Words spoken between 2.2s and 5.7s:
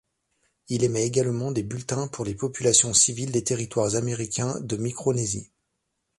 les populations civiles des territoires américains de Micronésie.